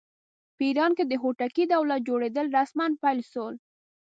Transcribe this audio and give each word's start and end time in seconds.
په 0.55 0.63
ایران 0.69 0.91
کې 0.97 1.03
د 1.07 1.13
هوتکي 1.23 1.63
دولت 1.73 2.01
جوړېدل 2.09 2.45
رسماً 2.57 2.85
پیل 3.03 3.19
شول. 3.31 3.55